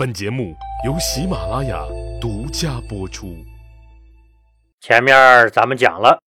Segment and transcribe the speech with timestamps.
[0.00, 1.84] 本节目由喜马拉雅
[2.22, 3.36] 独家播出。
[4.80, 6.22] 前面咱们讲了，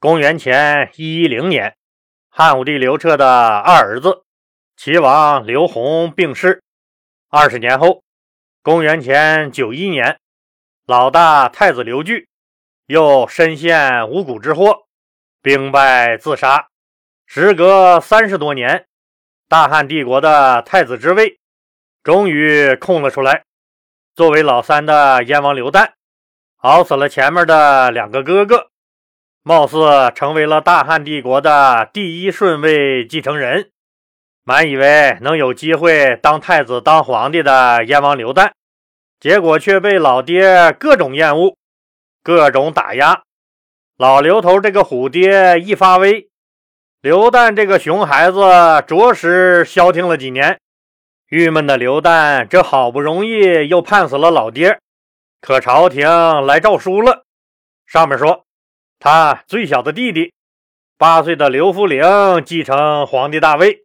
[0.00, 1.76] 公元前一一零年，
[2.30, 3.24] 汉武帝刘彻的
[3.60, 4.24] 二儿子
[4.76, 6.64] 齐王刘宏病逝。
[7.28, 8.02] 二十年后，
[8.60, 10.18] 公元前九一年，
[10.84, 12.26] 老大太子刘据
[12.86, 14.88] 又身陷五谷之祸，
[15.40, 16.66] 兵败自杀。
[17.26, 18.88] 时隔三十多年，
[19.48, 21.38] 大汉帝国的太子之位。
[22.02, 23.44] 终于空了出来。
[24.14, 25.90] 作为老三的燕王刘旦，
[26.58, 28.68] 熬死了前面的两个哥哥，
[29.42, 33.70] 貌似成为了大汉帝国的第一顺位继承人。
[34.44, 38.50] 满以为能有机会当太子、当皇帝的燕王刘旦，
[39.20, 41.56] 结果却被老爹各种厌恶、
[42.24, 43.22] 各种打压。
[43.96, 46.28] 老刘头这个虎爹一发威，
[47.00, 48.40] 刘旦这个熊孩子
[48.88, 50.58] 着实消停了几年。
[51.32, 54.78] 郁闷的刘旦，这好不容易又判死了老爹，
[55.40, 56.06] 可朝廷
[56.44, 57.24] 来诏书了，
[57.86, 58.44] 上面说
[58.98, 60.34] 他最小的弟弟
[60.98, 62.04] 八岁的刘福陵
[62.44, 63.82] 继承皇帝大位，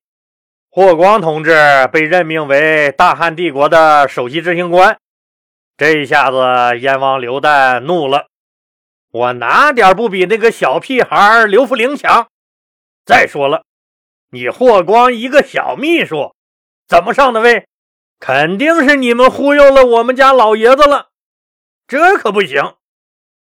[0.69, 1.55] 霍光同志
[1.89, 4.97] 被任命为大汉帝国的首席执行官。
[5.77, 8.27] 这一下子，燕王刘旦怒了
[9.09, 12.27] ：“我哪点不比那个小屁孩刘福陵强？
[13.05, 13.63] 再说了，
[14.31, 16.33] 你霍光一个小秘书。”
[16.87, 17.67] 怎么上的位？
[18.19, 21.09] 肯定是你们忽悠了我们家老爷子了，
[21.87, 22.75] 这可不行！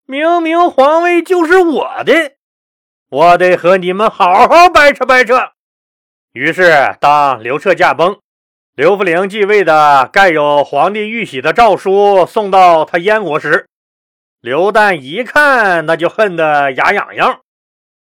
[0.06, 2.34] 明明皇位就是我的，
[3.08, 5.52] 我得和你们好好掰扯掰扯。
[6.32, 8.20] 于是，当刘彻驾崩，
[8.76, 13.66] 刘弗陵继位的盖有皇帝玉玺的诏书送到他燕国时，
[14.40, 17.40] 刘旦一看，那就恨得牙痒痒。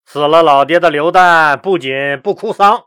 [0.06, 2.84] 死了老爹的刘旦不仅不哭丧。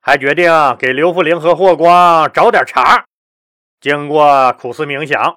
[0.00, 3.04] 还决定给刘福陵和霍光找点茬。
[3.80, 5.36] 经过苦思冥想，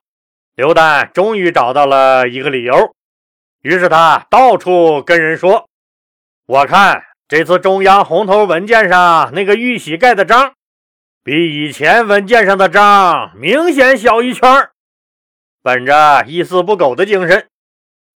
[0.55, 2.93] 刘旦终于找到了一个理由。
[3.61, 5.69] 于是他到处跟人说
[6.47, 10.53] ：“我看这次中央红头文件上那个玉玺盖的章，
[11.23, 14.69] 比以前文件上的章明显小一圈。”
[15.63, 17.47] 本着一丝不苟的精神，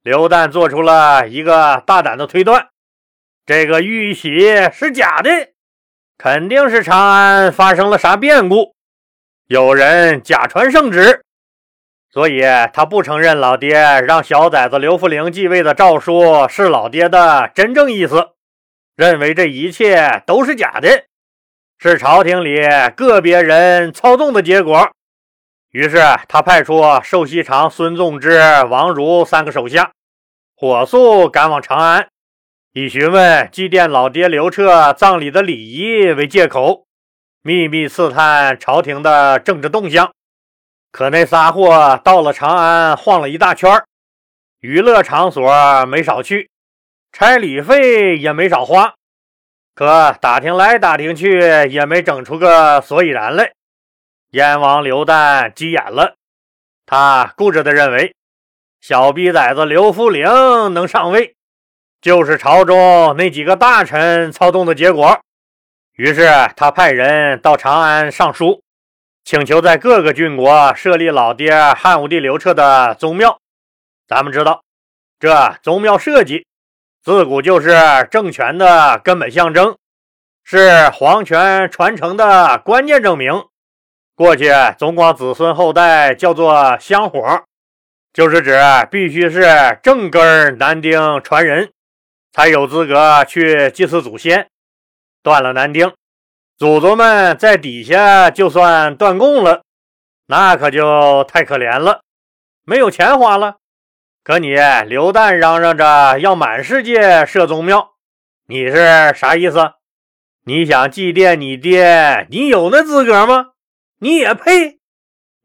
[0.03, 2.67] 刘旦做出了一个大胆的推断：
[3.45, 5.31] 这个玉玺是假的。
[6.17, 8.73] 肯定是长安发生了啥变故，
[9.47, 11.22] 有人假传圣旨，
[12.11, 12.41] 所以
[12.73, 18.29] 他不承认老爹让小崽子刘福陵继位的诏书是老爹的真正意思，
[18.95, 21.03] 认为这一切都是假的，
[21.77, 22.61] 是朝廷里
[22.95, 24.89] 个别人操纵的结果。
[25.69, 28.39] 于是他派出寿西长、孙纵之、
[28.69, 29.91] 王儒三个手下，
[30.56, 32.07] 火速赶往长安。
[32.79, 36.85] 以询问祭奠老爹刘彻葬礼的礼仪为借口，
[37.41, 40.11] 秘密刺探朝廷的政治动向。
[40.91, 43.83] 可那仨货到了长安，晃了一大圈
[44.59, 45.51] 娱乐场所
[45.88, 46.51] 没少去，
[47.11, 48.94] 差旅费也没少花。
[49.73, 51.39] 可打听来打听去，
[51.71, 53.53] 也没整出个所以然来。
[54.33, 56.13] 燕王刘旦急眼了，
[56.85, 58.13] 他固执地认为，
[58.81, 60.27] 小逼崽子刘弗陵
[60.75, 61.36] 能上位。
[62.01, 65.19] 就是朝中那几个大臣操纵的结果。
[65.93, 68.61] 于是他派人到长安上书，
[69.23, 73.39] 请求在各个郡国设立老爹汉武帝刘彻的宗庙。
[74.07, 74.61] 咱们知道，
[75.19, 76.45] 这宗庙设计
[77.03, 77.75] 自古就是
[78.11, 79.75] 政权的根本象征，
[80.43, 83.43] 是皇权传承的关键证明。
[84.15, 87.43] 过去总管子孙后代叫做香火，
[88.13, 88.59] 就是指
[88.91, 91.71] 必须是正根男丁传人。
[92.37, 94.47] 才有资格去祭祀祖先，
[95.23, 95.91] 断了男丁，
[96.55, 99.63] 祖宗们在底下就算断供了，
[100.27, 102.01] 那可就太可怜了，
[102.63, 103.55] 没有钱花了。
[104.23, 104.49] 可你
[104.85, 107.93] 刘旦嚷嚷着要满世界设宗庙，
[108.45, 109.71] 你是啥意思？
[110.45, 113.53] 你想祭奠你爹，你有那资格吗？
[113.97, 114.77] 你也配？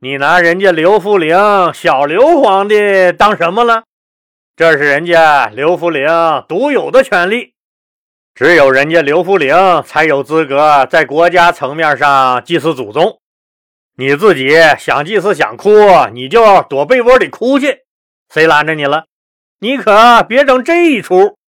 [0.00, 3.84] 你拿人家刘弗陵小刘皇帝当什么了？
[4.54, 6.06] 这是人家刘弗陵
[6.46, 7.54] 独有的权利，
[8.34, 13.18] 只有人家刘弗陵才有资格在国家层面上祭祀祖宗。
[13.96, 15.70] 你自己想祭祀想哭，
[16.12, 17.78] 你就躲被窝里哭去，
[18.28, 19.06] 谁拦着你了？
[19.58, 21.38] 你可别整这一出。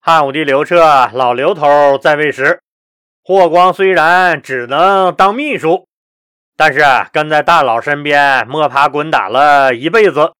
[0.00, 2.62] 汉武帝刘彻老刘头在位时，
[3.22, 5.86] 霍光虽然只能当秘书，
[6.56, 6.80] 但是
[7.12, 10.32] 跟在大佬身边摸爬滚打了一辈子。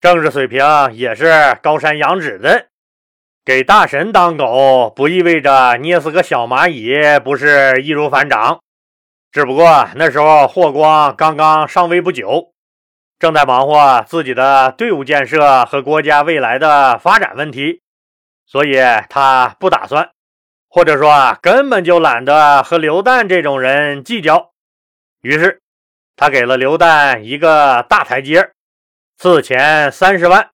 [0.00, 2.68] 政治水平也是高山仰止的，
[3.44, 8.60] 给大神当狗不意味着捏死个小蚂蚁不是易如反掌。
[9.32, 12.52] 只不过那时候霍光刚刚上位不久，
[13.18, 17.82] 正在忙活自己的队伍建设和国家未来的发展问题，
[18.46, 18.76] 所以
[19.10, 20.10] 他不打算，
[20.68, 24.52] 或者说根本就懒得和刘旦这种人计较。
[25.22, 25.60] 于是，
[26.14, 28.52] 他给了刘旦一个大台阶，
[29.20, 30.50] 赐钱三十万，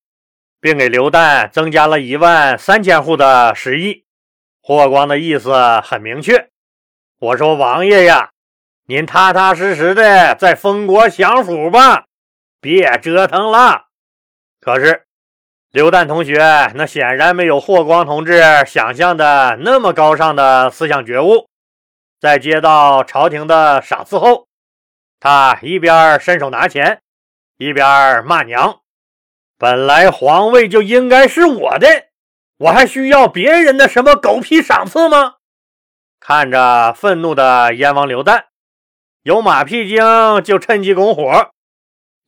[0.59, 4.07] 并给刘旦增加了一万三千户的食邑。
[4.63, 5.53] 霍光的意思
[5.83, 6.49] 很明确
[7.21, 8.31] ：“我说王爷呀，
[8.87, 12.07] 您踏踏实实的在封国享福吧，
[12.59, 13.85] 别折腾了。”
[14.63, 15.05] 可是，
[15.71, 16.39] 刘旦同学
[16.75, 21.47] 那显然没有霍光同志想象的那么高尚的思想觉悟，
[22.19, 24.49] 在接到朝廷的赏赐后。
[25.21, 27.03] 他一边伸手拿钱，
[27.65, 28.81] 一边骂娘
[29.59, 31.89] ：“本来皇位就应该是我的，
[32.59, 35.37] 我还需要别人的什么狗屁赏赐吗？”
[36.21, 38.45] 看着愤怒的燕王刘旦，
[39.23, 40.03] 有马屁精
[40.43, 41.51] 就趁机拱火。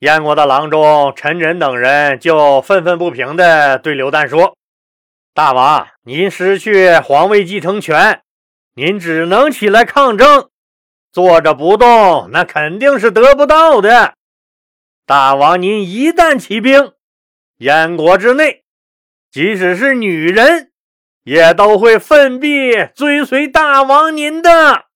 [0.00, 4.56] 燕国的郎中陈轸等人就愤愤不平地对刘旦说
[5.33, 8.21] ：“大王，您失去皇位继承权，
[8.75, 10.50] 您只能起来抗争。”
[11.11, 14.15] 坐着不动，那肯定是得不到的。
[15.06, 16.93] 大王，您一旦起兵，
[17.58, 18.64] 燕国之内，
[19.31, 20.73] 即使是女人，
[21.23, 24.87] 也都会奋臂追随大王您的。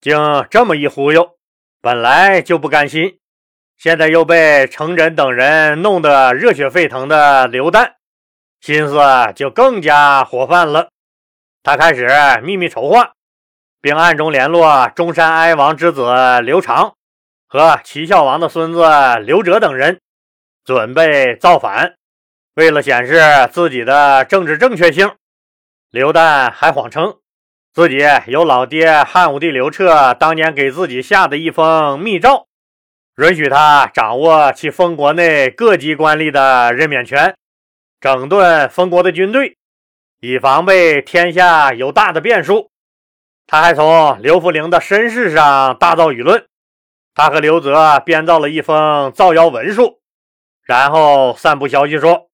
[0.00, 0.16] 经
[0.48, 1.36] 这么一忽悠，
[1.80, 3.18] 本来就不甘心，
[3.76, 7.94] 现在又被程轸等人弄得热血沸腾的刘旦，
[8.60, 8.96] 心思
[9.34, 10.90] 就更加活泛了。
[11.64, 12.08] 他开始
[12.44, 13.14] 秘密筹划。
[13.80, 16.94] 并暗中联络中山哀王之子刘长
[17.52, 18.82] 和齐孝王的孙子
[19.26, 20.00] 刘哲等人，
[20.64, 21.96] 准备造反。
[22.54, 23.20] 为了显示
[23.52, 25.16] 自己的政治正确性，
[25.90, 27.18] 刘旦还谎称
[27.74, 32.46] 自己有老爹汉武帝刘彻当年给自己下的一封密诏，
[33.18, 37.36] 允许他掌握其封国内各级官吏的任免权，
[38.00, 39.58] 整顿封国的军队，
[40.20, 42.70] 以防备天下有大的变数。
[43.46, 46.46] 他还从刘弗陵的身世上大造舆论，
[47.14, 50.00] 他和刘泽编造了一封造谣文书，
[50.62, 52.30] 然后散布消息说，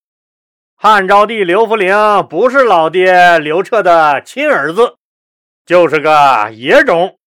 [0.76, 1.96] 汉昭帝刘弗陵
[2.28, 4.94] 不是老爹刘彻的亲儿子，
[5.66, 7.18] 就是个野种，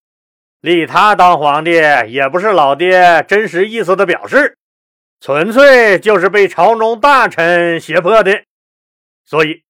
[0.62, 1.72] 立他当皇帝
[2.08, 4.58] 也不是老爹真实意思的表示，
[5.20, 8.44] 纯粹就是被朝中大臣胁迫的，
[9.26, 9.64] 所以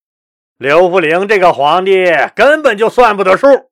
[0.57, 2.05] 刘弗陵这个皇帝
[2.35, 3.70] 根本就算不得数。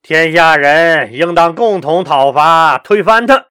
[0.00, 3.46] 天下人应当共同讨伐，推翻他。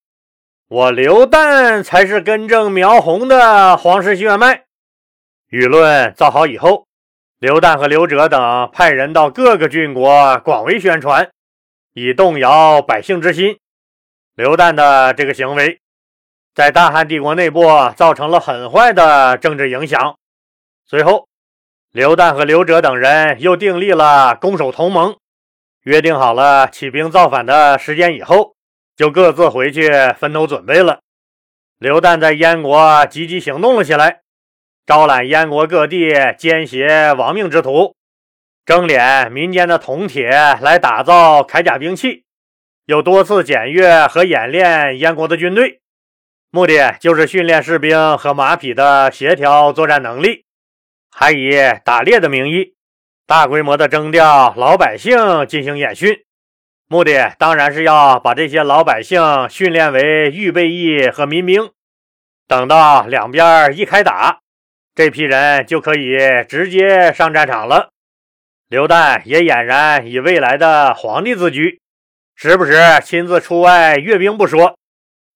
[0.69, 4.63] 我刘旦才是根正苗红的皇室血脉。
[5.49, 6.87] 舆论造好以后，
[7.39, 11.29] 刘旦和刘哲等派人到各个郡国广为宣传，
[11.93, 13.59] 以动摇百姓之心。
[14.35, 15.79] 刘旦的这个行为，
[16.55, 17.63] 在大汉帝国内部
[17.95, 20.15] 造成了很坏的政治影响。
[20.85, 21.27] 随后，
[21.91, 25.15] 刘旦和刘哲等人又订立了攻守同盟。
[25.87, 28.57] 约定好了起兵造反的时间以后，
[28.97, 29.89] 就各自回去
[30.19, 30.99] 分头准备了。
[31.77, 34.19] 刘旦在燕国积极行动了起来，
[34.85, 37.95] 招揽燕国各地奸邪亡命之徒，
[38.65, 40.29] 征敛民间的铜铁
[40.59, 42.25] 来打造铠甲兵器，
[42.87, 45.79] 又多次检阅和演练燕国的军队，
[46.51, 50.43] 目的就是训练士兵和马匹的协调作战能力，
[51.09, 51.51] 还以
[51.85, 52.73] 打猎的名义。
[53.27, 56.23] 大规模的征调老百姓进行演训，
[56.87, 61.69] 目的当然是要把这些老百姓训练为预备役和民兵。
[62.47, 64.39] 等到两边一开打，
[64.95, 66.17] 这批人就可以
[66.47, 67.89] 直接上战场了。
[68.69, 71.81] 刘旦也俨然以未来的皇帝自居，
[72.33, 74.77] 时不时亲自出外阅兵不说，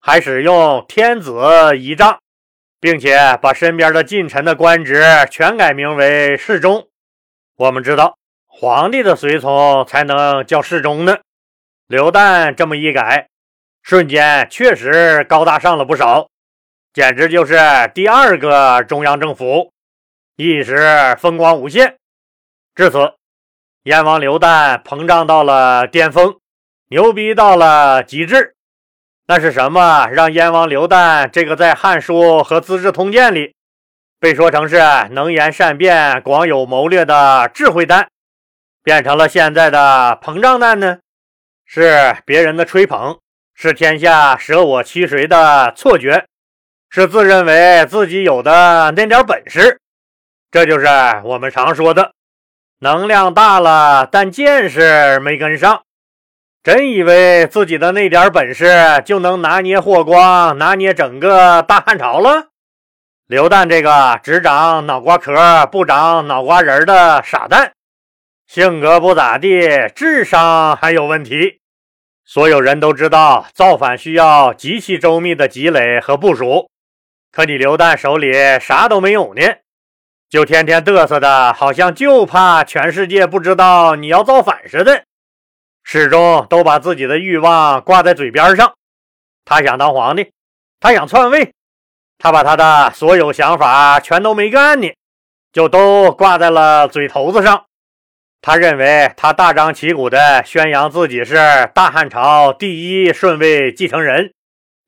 [0.00, 2.18] 还使用天子仪仗，
[2.80, 6.88] 并且把身边的近臣的官职全改名为侍中。
[7.62, 11.18] 我们知道，皇帝的随从才能叫侍中呢。
[11.86, 13.28] 刘旦这么一改，
[13.84, 16.26] 瞬间确实高大上了不少，
[16.92, 17.56] 简直就是
[17.94, 19.70] 第二个中央政府，
[20.34, 21.98] 一时风光无限。
[22.74, 23.14] 至此，
[23.84, 26.36] 燕王刘旦膨胀到了巅峰，
[26.88, 28.56] 牛逼到了极致。
[29.28, 33.54] 那是什么让燕王刘旦这个在《汉书》和《资治通鉴》里？
[34.22, 34.78] 被说成是
[35.10, 38.06] 能言善辩、广有谋略的智慧蛋，
[38.84, 41.00] 变成了现在的膨胀蛋呢？
[41.66, 43.18] 是别人的吹捧，
[43.52, 46.24] 是天下舍我其谁的错觉，
[46.88, 49.80] 是自认为自己有的那点本事。
[50.52, 50.86] 这就是
[51.24, 52.12] 我们常说的，
[52.78, 55.82] 能量大了，但见识没跟上。
[56.62, 62.51] 真以为自己的那点本事就能拿捏霍光，拿捏整个大汉朝了？
[63.28, 65.32] 刘旦这个只长脑瓜壳
[65.70, 67.72] 不长脑瓜仁的傻蛋，
[68.46, 69.48] 性格不咋地，
[69.94, 71.60] 智商还有问题。
[72.24, 76.68] 所有人都知道造反需要极其周密的积累和部署，
[77.30, 79.42] 可你刘旦手里啥都没有呢，
[80.28, 85.04] 就天天嘚瑟的，好像就怕全世界不知道你要造反似的，
[85.84, 88.74] 始终都把自己的欲望挂在嘴边上。
[89.44, 90.32] 他想当皇帝，
[90.80, 91.54] 他想篡位，
[92.22, 94.94] 他把他的所有想法全都没干呢，
[95.52, 97.64] 就都挂在了嘴头子上。
[98.40, 101.34] 他认为他大张旗鼓地宣扬自己是
[101.74, 104.32] 大汉朝第一顺位继承人，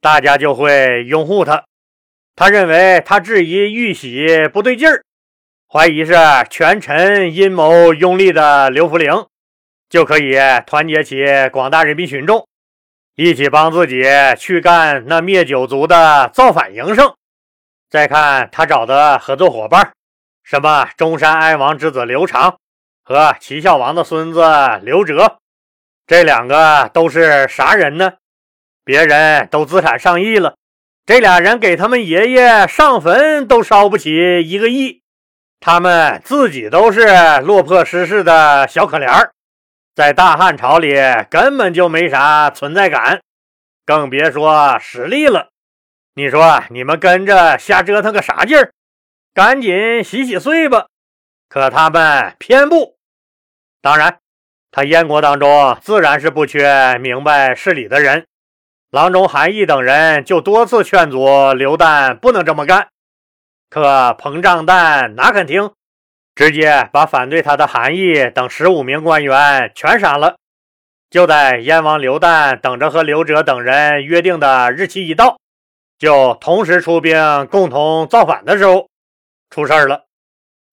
[0.00, 1.64] 大家就会拥护他。
[2.36, 5.02] 他认为他质疑玉玺不对劲儿，
[5.68, 6.14] 怀疑是
[6.48, 9.26] 权臣阴谋拥立的刘弗陵，
[9.88, 10.38] 就可以
[10.68, 11.16] 团结起
[11.50, 12.46] 广大人民群众，
[13.16, 14.04] 一起帮自己
[14.38, 17.12] 去干那灭九族的造反营生。
[17.94, 19.92] 再看他找的合作伙伴，
[20.42, 22.56] 什么中山哀王之子刘长。
[23.04, 24.42] 和齐孝王的孙子
[24.82, 25.36] 刘哲，
[26.04, 28.14] 这两个都是啥人呢？
[28.84, 30.56] 别人都资产上亿了，
[31.06, 34.10] 这俩人给他们爷爷上坟都烧不起
[34.44, 35.02] 一个亿，
[35.60, 37.06] 他们自己都是
[37.42, 39.30] 落魄失势的小可怜
[39.94, 40.96] 在大汉朝里
[41.30, 43.20] 根本就没啥存在感，
[43.86, 45.50] 更别说实力了。
[46.16, 48.70] 你说你们跟着瞎折腾个啥劲儿？
[49.34, 50.86] 赶紧洗洗睡吧！
[51.48, 52.96] 可他们偏不。
[53.82, 54.20] 当然，
[54.70, 58.26] 他燕国当中自然是不缺明白事理的人。
[58.92, 62.86] 郎中韩毅等人就多次劝阻刘旦不能这么干，
[63.68, 65.72] 可彭胀旦哪肯听，
[66.36, 70.36] 直接把反对他的韩毅等十五名官员全杀了。
[71.10, 75.38] 就在燕王刘旦等着和刘哲等人约定的日期一到，
[75.98, 78.88] 就同时出兵共同造反的时候，
[79.50, 80.04] 出事儿了。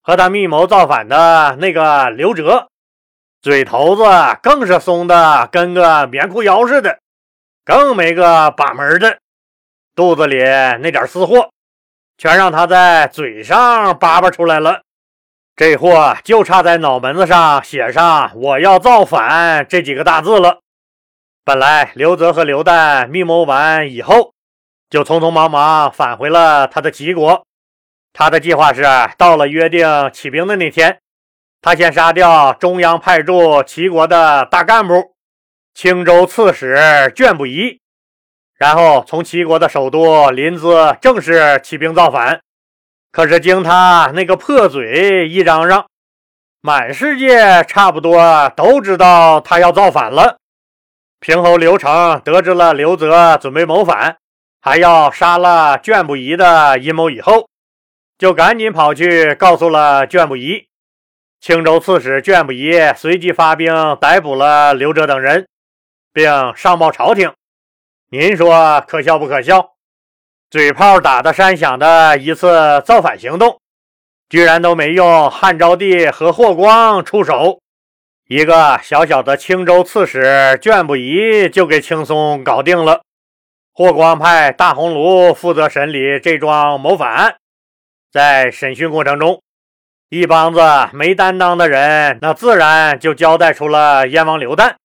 [0.02, 2.68] 和他密谋造反的那个刘哲。
[3.42, 4.04] 嘴头子
[4.44, 7.00] 更是松的跟个棉裤腰似的，
[7.66, 9.18] 更没个把门的，
[9.96, 11.50] 肚子里那点私货，
[12.20, 14.82] 全让他在嘴上叭叭出来了。
[15.56, 20.60] 这货就差在脑门子上写上“我要造反”这几个大字了。
[21.44, 24.34] 本来刘泽和刘旦密谋完以后，
[24.92, 27.44] 就匆匆忙忙返回了他的齐国。
[28.14, 28.84] 他的计划是
[29.18, 31.00] 到了约定起兵的那天。
[31.62, 35.14] 他先杀掉中央派驻齐国的大干部
[35.74, 37.80] 青州刺史卷不疑，
[38.58, 42.42] 然后从齐国的首都临淄正式起兵造反。
[43.12, 45.86] 可是经他那个破嘴一嚷嚷，
[46.60, 50.38] 满世界差不多都知道他要造反了。
[51.20, 54.18] 平侯刘成得知了刘泽准备谋反，
[54.62, 57.50] 还要杀了卷不疑的阴谋以后，
[58.18, 60.68] 就赶紧跑去告诉了卷不疑。
[61.40, 65.48] 青州刺史卷不疑随即发兵逮捕了刘哲等人，
[66.14, 67.34] 并上报朝廷。
[68.12, 69.72] 您说可笑不可笑？
[70.52, 73.60] 嘴炮打得山响的一次造反行动，
[74.30, 77.60] 居然都没用汉昭帝和霍光出手，
[78.28, 83.02] 一个小小的青州刺史卷不疑就给轻松搞定了。
[83.82, 87.38] 霍光派大红炉负责审理这桩谋反案，
[88.12, 89.42] 在审讯过程中。
[90.10, 90.60] 一帮子
[90.94, 94.76] 没担当的人，那自然就交代出了燕王刘旦。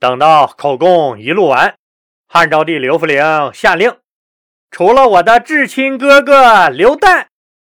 [0.00, 1.76] 等到口供一录完，
[2.26, 3.22] 汉昭帝刘弗陵
[3.54, 3.96] 下令，
[4.72, 7.26] 除了我的至亲哥哥刘旦，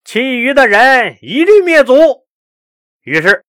[0.04, 2.26] 其余的人一律灭族。
[3.04, 3.46] 于是，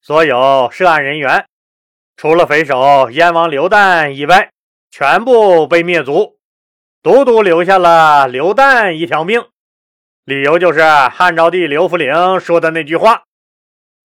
[0.00, 1.44] 所有涉案人员，
[2.16, 4.48] 除了匪首燕王刘旦以外，
[4.90, 6.37] 全部被灭族，
[7.02, 9.44] 独独留下了刘旦一条命。
[10.24, 13.22] 理由就是汉昭帝刘弗陵说的那句话：“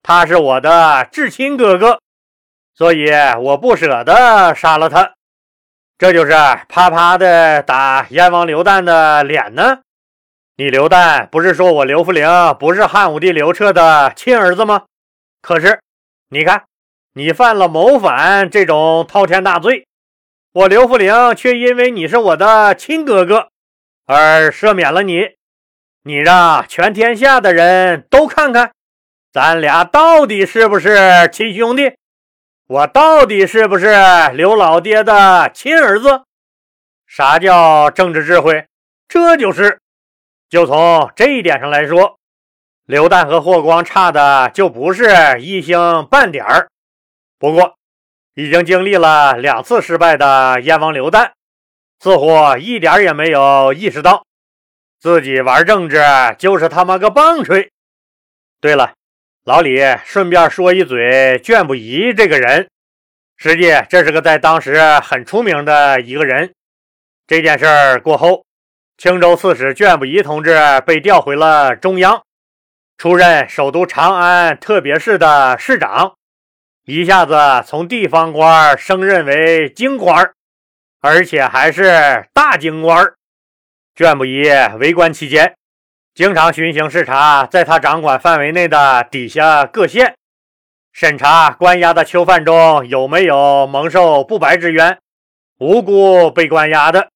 [0.04, 2.00] 他是我的至亲哥哥，
[2.76, 3.10] 所以
[3.42, 5.14] 我不舍得杀了他。”
[5.98, 6.32] 这就是
[6.70, 9.80] 啪啪的打燕王刘旦的脸呢。
[10.56, 12.28] 你刘旦不是说我刘弗陵
[12.60, 14.84] 不是汉武帝刘彻的亲儿子吗？
[15.42, 15.82] 可是
[16.30, 16.64] 你看，
[17.14, 19.88] 你犯了谋反这种滔天大罪，
[20.54, 23.50] 我刘福陵却因为你是我的亲哥哥
[24.06, 25.32] 而赦免了你。
[26.04, 28.72] 你让全天下的人都看看，
[29.32, 31.94] 咱俩到底是不是亲兄弟？
[32.68, 33.96] 我到底是不是
[34.34, 36.22] 刘老爹的亲儿子？
[37.08, 38.68] 啥叫政治智慧？
[39.08, 39.80] 这就是。
[40.50, 42.20] 就从这一点上来说，
[42.86, 45.08] 刘旦和霍光差的就不是
[45.40, 46.68] 一星半点儿。
[47.40, 47.76] 不过，
[48.36, 51.32] 已经经历了两次失败的燕王刘旦，
[52.00, 54.26] 似乎一点也没有意识到
[55.00, 56.02] 自己玩政治
[56.38, 57.70] 就是他妈个棒槌。
[58.60, 58.94] 对了，
[59.44, 62.70] 老李顺便说一嘴，卷不疑这个人，
[63.38, 66.54] 实际这是个在当时很出名的一个人。
[67.28, 68.46] 这件事儿过后，
[68.98, 72.24] 青州刺史卷不疑同志被调回了中央。
[72.98, 76.16] 出任首都长安特别市的市长，
[76.86, 77.34] 一下子
[77.66, 80.34] 从地方官升任为京官，
[81.00, 83.14] 而且还是大京官。
[83.96, 84.50] 卷不疑
[84.80, 85.56] 为官期间，
[86.14, 90.16] 经常巡行视察在他掌管范围内的底下各县，
[90.92, 95.00] 审查关押的囚犯中有没有蒙受不白之冤、
[95.60, 97.08] 无辜被关押的。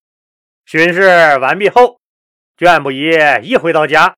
[0.65, 2.00] 巡视完毕后，
[2.55, 4.15] 卷不疑一回到家。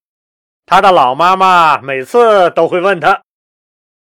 [0.67, 3.23] 他的老妈妈每次都会问他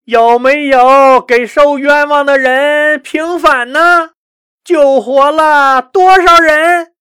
[0.09, 4.13] 有没有给受冤枉的人平反呢？
[4.65, 6.95] 救活了多少人？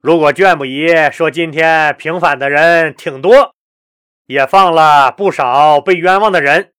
[0.00, 3.54] 如果卷不疑说今天平反的人挺多，
[4.24, 6.72] 也放了不少被冤枉的人，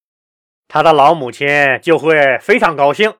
[0.66, 1.48] 他的老母亲
[1.80, 3.14] 就会非常高兴，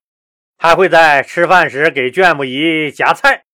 [0.58, 3.44] 还会在吃饭时给卷不疑夹菜。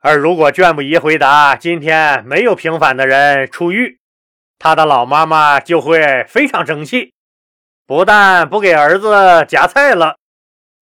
[0.00, 3.98] 而如果卷不疑回答今天没有平反的人出狱，
[4.58, 7.12] 他的老妈妈就会非常生气，
[7.88, 10.18] 不但不给儿子夹菜了，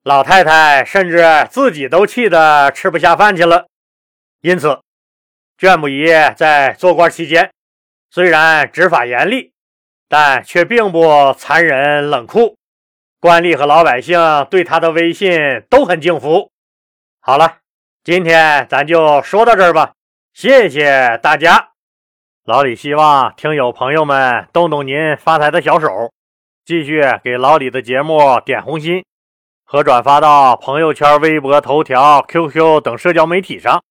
[0.03, 3.69] 老太太甚至自己都气得吃不下饭去了。
[4.41, 4.81] 因此，
[5.57, 7.53] 卷不疑在做官期间，
[8.11, 9.53] 虽然执法严厉，
[10.09, 12.57] 但却并不残忍冷酷，
[13.21, 14.19] 官吏和老百姓
[14.51, 16.51] 对他的威信都很敬服。
[17.21, 17.59] 好了，
[18.03, 19.93] 今天咱就说到这儿吧，
[20.35, 21.69] 谢谢大家。
[22.43, 26.11] 老李希望听友朋友们动动您发财的小手，
[26.67, 29.05] 继续给老李的节目点红心
[29.65, 33.85] 和转发到朋友圈、微博、头条、QQ 等社交媒体上，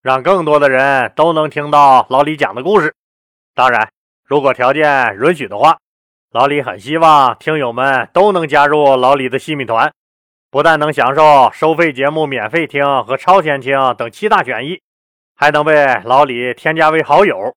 [0.00, 2.94] 让更多的人都能听到老李讲的故事。
[3.56, 3.90] 当然，
[4.24, 5.76] 如果条件允许的话，
[6.30, 9.92] 老李很希望听友们都能加入老李的西米团，
[10.48, 14.80] 不但能享受收费节目免费听和超前听等七大权益，
[15.34, 17.52] 还能被老李添加为好友。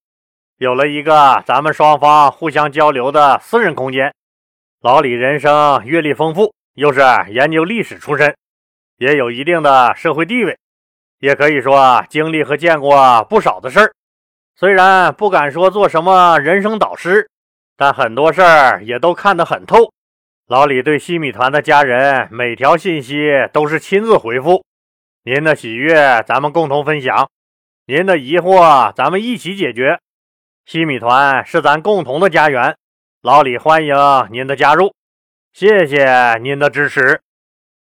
[0.58, 4.12] 有了一个咱们双方互相交流的私人空间，
[4.86, 8.36] 老李人生阅历丰富，又是研究历史出身，
[8.98, 10.60] 也有一定的社会地位，
[11.17, 13.91] 也可以说经历和见过不少的事儿。
[14.56, 17.28] 虽然不敢说做什么人生导师，
[17.76, 19.91] 但很多事儿也都看得很透。
[20.45, 24.63] 老李对西米团的家人每条信息都是亲自回复，
[25.24, 27.28] 您的喜悦咱们共同分享，
[27.88, 30.00] 您的疑惑咱们一起解决。
[30.63, 32.78] 西米团是咱共同的家园，
[33.26, 33.96] 老李欢迎
[34.30, 34.94] 您的加入，
[35.52, 37.25] 谢谢您的支持。